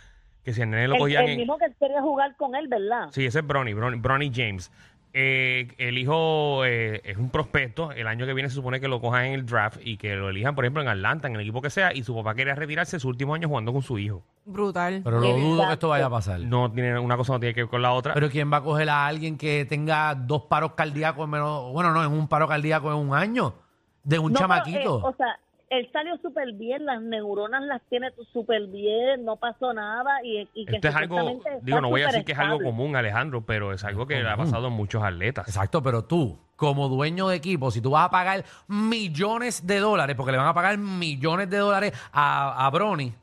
Que 0.44 0.54
si 0.54 0.64
el 0.64 0.72
nene 0.72 0.88
lo 0.88 0.96
el, 0.96 1.00
cogían 1.02 1.26
el 1.26 1.32
en... 1.32 1.38
mismo 1.38 1.60
que 1.60 1.68
quería 1.80 2.02
jugar 2.02 2.36
con 2.38 2.56
él, 2.56 2.68
¿verdad? 2.70 3.10
Sí, 3.12 3.24
ese 3.26 3.40
es 3.40 3.46
Bronny, 3.46 3.74
Bronny, 3.76 4.00
Bronny 4.00 4.32
James. 4.34 4.72
Eh, 5.12 5.74
el 5.80 5.98
hijo 5.98 6.64
eh, 6.66 7.02
es 7.04 7.18
un 7.18 7.30
prospecto. 7.32 7.92
El 7.92 8.08
año 8.08 8.26
que 8.28 8.34
viene 8.34 8.50
se 8.50 8.56
supone 8.56 8.80
que 8.80 8.88
lo 8.88 9.02
cojan 9.02 9.26
en 9.26 9.34
el 9.34 9.46
draft 9.46 9.80
y 9.84 9.98
que 9.98 10.16
lo 10.16 10.30
elijan, 10.30 10.54
por 10.54 10.66
ejemplo, 10.66 10.82
en 10.84 10.88
Atlanta, 10.88 11.28
en 11.28 11.36
el 11.36 11.42
equipo 11.42 11.62
que 11.62 11.70
sea. 11.70 11.94
Y 11.94 12.04
su 12.04 12.16
papá 12.16 12.36
quería 12.36 12.54
retirarse 12.56 13.00
su 13.00 13.08
último 13.08 13.34
año 13.34 13.48
jugando 13.48 13.74
con 13.74 13.82
su 13.82 13.98
hijo. 13.98 14.24
Brutal. 14.46 15.02
Pero 15.04 15.20
lo 15.20 15.34
dudo 15.34 15.68
que 15.68 15.74
esto 15.74 15.90
vaya 15.90 16.06
a 16.06 16.10
pasar. 16.10 16.40
No 16.42 16.72
tiene 16.72 16.98
una 17.00 17.18
cosa 17.18 17.34
no 17.34 17.40
tiene 17.40 17.56
que 17.56 17.62
ver 17.64 17.70
con 17.70 17.82
la 17.82 17.92
otra. 17.94 18.14
Pero 18.14 18.30
¿quién 18.30 18.52
va 18.52 18.58
a 18.58 18.64
coger 18.64 18.90
a 18.90 19.08
alguien 19.08 19.38
que 19.38 19.66
tenga 19.66 20.14
dos 20.16 20.44
paros 20.44 20.74
cardíacos 20.74 21.24
en 21.26 21.30
menos. 21.32 21.72
Bueno, 21.72 21.92
no, 21.92 22.04
en 22.04 22.12
un 22.12 22.28
paro 22.28 22.48
cardíaco 22.48 22.92
en 22.92 22.98
un 22.98 23.14
año? 23.16 23.56
De 24.04 24.18
un 24.20 24.32
No, 24.32 24.40
pero, 24.40 24.48
chamaquito. 24.48 25.00
eh, 25.00 25.02
o 25.04 25.14
sea, 25.16 25.40
él 25.70 25.90
salió 25.94 26.18
súper 26.18 26.54
bien, 26.54 26.86
las 26.86 27.02
neuronas 27.02 27.64
las 27.64 27.82
tiene 27.90 28.12
súper 28.34 28.68
bien, 28.68 29.24
no 29.24 29.36
pasó 29.36 29.74
nada 29.74 30.24
y, 30.24 30.48
y 30.54 30.66
que 30.66 30.78
Esto 30.78 30.88
es 30.88 30.96
algo, 30.96 31.42
digo, 31.62 31.82
no 31.82 31.90
voy 31.90 32.02
a 32.02 32.08
decir 32.08 32.26
que 32.26 32.32
es 32.32 32.40
algo 32.40 32.60
común, 32.60 32.96
Alejandro, 32.96 33.42
pero 33.46 33.72
es 33.72 33.84
algo 33.84 34.08
que 34.08 34.22
le 34.22 34.30
ha 34.30 34.36
pasado 34.38 34.68
a 34.68 34.70
muchos 34.70 35.04
atletas. 35.04 35.48
Exacto, 35.48 35.84
pero 35.84 36.04
tú, 36.06 36.40
como 36.56 36.90
dueño 36.90 37.28
de 37.28 37.36
equipo, 37.36 37.70
si 37.72 37.82
tú 37.82 37.92
vas 37.92 38.06
a 38.08 38.10
pagar 38.10 38.44
millones 38.68 39.68
de 39.68 39.80
dólares, 39.80 40.16
porque 40.16 40.32
le 40.32 40.38
van 40.40 40.48
a 40.48 40.54
pagar 40.54 40.78
millones 40.78 41.50
de 41.50 41.58
dólares 41.58 41.94
a, 42.12 42.66
a 42.66 42.70
Bronny, 42.72 43.14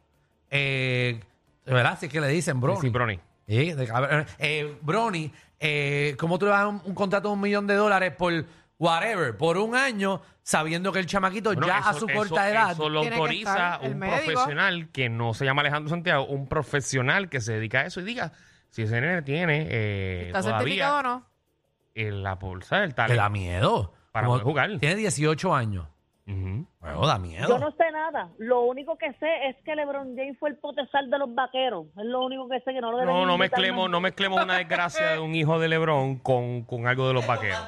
eh, 0.51 1.21
¿verdad? 1.65 1.99
Si 1.99 2.07
es 2.07 2.13
que 2.13 2.21
le 2.21 2.29
dicen 2.29 2.61
Bronny. 2.61 3.19
Sí. 3.49 3.73
Sí, 3.73 3.87
cabrón. 3.87 4.27
Eh, 4.39 4.77
eh, 5.61 6.17
¿cómo 6.19 6.39
tú 6.39 6.47
le 6.47 6.51
vas 6.51 6.61
a 6.61 6.65
dar 6.65 6.75
un, 6.75 6.83
un 6.85 6.95
contrato 6.95 7.29
de 7.29 7.35
un 7.35 7.41
millón 7.41 7.67
de 7.67 7.75
dólares 7.75 8.13
por 8.17 8.33
whatever, 8.79 9.37
por 9.37 9.57
un 9.59 9.75
año, 9.75 10.21
sabiendo 10.43 10.93
que 10.93 10.99
el 10.99 11.07
chamaquito 11.07 11.51
Bueno, 11.51 11.67
ya 11.67 11.79
a 11.79 11.91
eso- 11.93 12.01
su 12.01 12.09
eso- 12.09 12.19
corta 12.19 12.49
edad... 12.51 12.73
Eso 12.73 12.89
lo 12.89 13.01
Tiene 13.01 13.17
que 13.17 13.21
autoriza 13.23 13.51
estar 13.75 13.85
el 13.85 13.93
un 13.93 13.99
médico. 13.99 14.17
profesional 14.33 14.89
que 14.93 15.09
no 15.09 15.35
se 15.35 15.45
llama 15.45 15.63
Alejandro 15.63 15.91
Santiago, 15.91 16.27
un 16.27 16.49
profesional 16.49 17.29
que 17.29 17.41
se 17.41 17.55
dedica 17.55 17.81
a 17.81 17.87
eso 17.87 18.01
y 18.01 18.05
diga 18.05 18.33
si 18.71 18.83
ese 18.83 19.01
nene 19.01 19.23
tiene 19.23 19.67
eh, 19.71 20.27
¿Está 20.29 20.43
certificado 20.43 20.93
todavía 20.93 20.99
o 20.99 21.03
no? 21.21 21.27
en 21.95 22.23
la 22.23 22.35
bolsa 22.35 22.81
del 22.81 22.91
Te 22.91 22.97
talento. 22.97 23.23
da 23.23 23.29
miedo. 23.31 23.93
Para 24.13 24.27
Como- 24.27 24.35
poder 24.41 24.45
jugar. 24.45 24.79
Tiene 24.81 24.97
18 24.97 25.55
años. 25.55 25.87
Ujú. 26.29 26.67
Bueno, 26.81 27.07
da 27.07 27.19
miedo. 27.19 27.47
Yo 27.49 27.59
no 27.59 27.71
sé 27.71 27.85
nada, 27.93 28.29
lo 28.39 28.63
único 28.63 28.99
que 28.99 29.13
sé 29.15 29.29
es 29.49 29.57
que 29.65 29.77
LeBron 29.77 30.17
James 30.17 30.37
fue 30.41 30.51
el 30.51 30.57
potesal 30.57 31.09
de 31.09 31.19
los 31.19 31.33
vaqueros, 31.33 31.87
es 31.97 32.05
lo 32.05 32.25
único 32.25 32.49
que 32.49 32.59
sé 32.63 32.73
que 32.73 32.81
no 32.81 32.91
lo 32.91 32.99
deben 32.99 33.15
No, 33.15 33.25
no 33.27 33.35
invitar 33.35 33.59
mezclemos, 33.61 33.85
más. 33.85 33.91
no 33.93 34.01
mezclemos 34.01 34.43
una 34.43 34.55
desgracia 34.57 35.07
de 35.13 35.19
un 35.21 35.35
hijo 35.37 35.61
de 35.61 35.69
Lebron 35.69 36.19
con, 36.19 36.63
con 36.65 36.89
algo 36.89 37.07
de 37.07 37.15
los 37.15 37.25
vaqueros. 37.27 37.61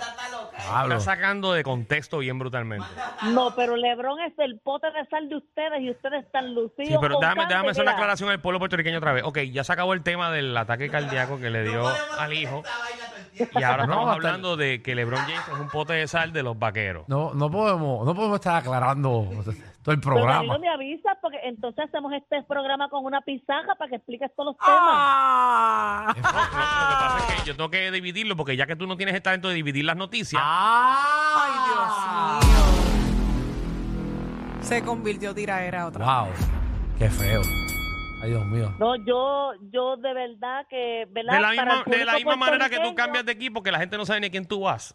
Pablo. 0.67 0.97
Está 0.97 1.15
sacando 1.15 1.53
de 1.53 1.63
contexto 1.63 2.19
bien 2.19 2.39
brutalmente. 2.39 2.87
No, 3.33 3.55
pero 3.55 3.77
LeBron 3.77 4.21
es 4.21 4.33
el 4.39 4.59
pote 4.59 4.89
de 4.91 5.07
sal 5.07 5.29
de 5.29 5.37
ustedes 5.37 5.81
y 5.81 5.91
ustedes 5.91 6.25
están 6.25 6.55
lucidos 6.55 6.89
Sí, 6.89 6.97
pero 7.01 7.15
con 7.15 7.21
déjame, 7.21 7.47
déjame 7.47 7.71
hacer 7.71 7.83
una 7.83 7.93
aclaración 7.93 8.31
al 8.31 8.41
pueblo 8.41 8.59
puertorriqueño 8.59 8.99
otra 8.99 9.13
vez. 9.13 9.23
Ok, 9.25 9.39
ya 9.53 9.65
se 9.65 9.73
acabó 9.73 9.93
el 9.93 10.03
tema 10.03 10.31
del 10.31 10.57
ataque 10.57 10.89
cardíaco 10.91 11.39
que 11.39 11.51
le 11.51 11.63
dio 11.65 11.87
al 12.19 12.33
hijo. 12.33 12.63
Y 13.35 13.63
ahora 13.63 13.87
No, 13.87 13.93
estamos 13.93 14.15
hablando 14.15 14.57
de 14.57 14.83
que 14.83 14.95
LeBron 14.95 15.21
James 15.21 15.49
es 15.49 15.61
un 15.61 15.69
pote 15.69 15.93
de 15.93 16.09
sal 16.09 16.33
de 16.33 16.43
los 16.43 16.59
vaqueros. 16.59 17.09
No, 17.09 17.33
no 17.35 17.51
podemos, 17.51 18.05
no 18.05 18.15
podemos 18.15 18.37
estar 18.37 18.57
aclarando 18.57 19.29
todo 19.89 19.95
el 19.95 20.01
Pero 20.01 20.15
programa. 20.17 20.39
Danilo 20.39 20.59
me 20.59 20.69
avisa 20.69 21.17
porque 21.23 21.39
entonces 21.45 21.87
hacemos 21.87 22.13
este 22.13 22.43
programa 22.43 22.91
con 22.91 23.05
una 23.07 23.23
pizarra 23.23 23.75
para 23.77 23.89
que 23.89 23.97
expliques 23.97 24.31
todos 24.37 24.49
los 24.55 24.57
temas. 24.59 24.81
¡Ah! 24.83 26.05
Lo, 26.09 26.13
lo 26.13 26.17
que 26.17 26.23
pasa 26.23 27.19
es 27.19 27.41
que 27.41 27.49
yo 27.49 27.57
tengo 27.57 27.71
que 27.71 27.91
dividirlo 27.91 28.37
porque 28.37 28.55
ya 28.57 28.67
que 28.67 28.77
tú 28.77 28.87
no 28.87 28.97
tienes 28.99 29.15
el 29.15 29.23
talento 29.23 29.49
de 29.49 29.55
dividir 29.55 29.87
las 29.87 29.97
noticias, 29.97 30.43
¡Ay, 30.45 31.53
Dios 31.69 31.89
mío. 32.45 32.65
Se 34.61 34.85
convirtió 34.85 35.35
tiraera 35.35 35.87
otra 35.87 36.25
vez. 36.25 36.39
¡Wow! 36.51 36.59
¡Qué 36.99 37.09
feo! 37.09 37.41
¡Ay, 38.23 38.31
Dios 38.31 38.45
mío! 38.47 38.75
No, 38.79 38.95
yo, 38.97 39.53
yo 39.73 39.97
de 39.97 40.13
verdad 40.13 40.67
que, 40.69 41.07
¿verdad? 41.11 41.35
de 41.35 41.41
la 41.41 41.51
misma, 41.51 41.83
el 41.87 41.91
de 41.93 42.05
la 42.05 42.13
público 42.13 42.31
misma 42.31 42.37
manera 42.37 42.69
que 42.69 42.79
tú 42.81 42.95
cambias 42.95 43.25
de 43.25 43.33
equipo, 43.33 43.63
que 43.63 43.73
la 43.73 43.79
gente 43.79 43.97
no 43.97 44.05
sabe 44.05 44.21
ni 44.21 44.27
a 44.27 44.31
quién 44.31 44.47
tú 44.47 44.61
vas. 44.61 44.95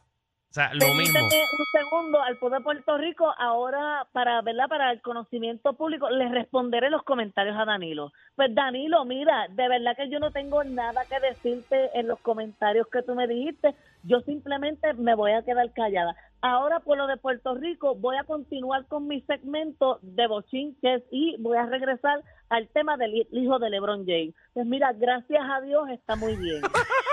O 0.54 0.56
sea, 0.56 0.70
lo 0.76 0.94
mismo. 0.94 1.18
Un 1.20 1.66
segundo 1.72 2.22
al 2.22 2.38
pueblo 2.38 2.60
de 2.60 2.64
Puerto 2.64 2.96
Rico. 3.00 3.34
Ahora, 3.40 4.06
para 4.12 4.40
verdad, 4.44 4.68
para 4.70 4.92
el 4.92 5.02
conocimiento 5.02 5.74
público, 5.74 6.12
les 6.12 6.30
responderé 6.30 6.92
los 6.92 7.02
comentarios 7.02 7.58
a 7.58 7.66
Danilo. 7.66 8.12
Pues 8.36 8.54
Danilo, 8.54 9.04
mira, 9.04 9.48
de 9.50 9.68
verdad 9.68 9.96
que 9.98 10.10
yo 10.12 10.20
no 10.20 10.30
tengo 10.30 10.64
nada 10.64 11.06
que 11.06 11.20
decirte 11.20 11.90
en 11.98 12.08
los 12.08 12.20
comentarios 12.20 12.86
que 12.92 13.02
tú 13.02 13.16
me 13.16 13.26
dijiste. 13.28 13.74
Yo 14.04 14.20
simplemente 14.22 14.94
me 14.94 15.16
voy 15.16 15.32
a 15.32 15.42
quedar 15.42 15.74
callada. 15.74 16.16
Ahora, 16.44 16.82
pueblo 16.82 17.08
de 17.08 17.18
Puerto 17.18 17.56
Rico, 17.56 17.96
voy 17.96 18.18
a 18.18 18.24
continuar 18.24 18.86
con 18.86 19.08
mi 19.08 19.22
segmento 19.22 19.98
de 20.04 20.28
bochinches 20.28 21.02
y 21.10 21.36
voy 21.40 21.58
a 21.58 21.66
regresar 21.66 22.22
al 22.50 22.68
tema 22.68 22.96
del 22.98 23.16
hi- 23.16 23.28
hijo 23.32 23.58
de 23.58 23.72
LeBron 23.72 24.06
James. 24.06 24.36
Pues 24.54 24.68
mira, 24.68 24.94
gracias 24.94 25.42
a 25.50 25.62
Dios 25.62 25.90
está 25.90 26.16
muy 26.16 26.36
bien. 26.36 26.62